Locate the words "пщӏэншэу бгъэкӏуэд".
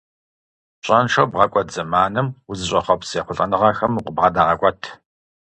0.81-1.67